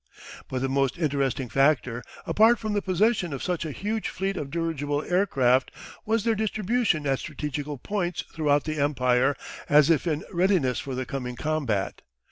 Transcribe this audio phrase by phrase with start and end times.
[0.47, 4.49] But the most interesting factor, apart from the possession of such a huge fleet of
[4.49, 5.69] dirigible air craft,
[6.07, 9.35] was their distribution at strategical points throughout the Empire
[9.69, 12.01] as if in readiness for the coming combat.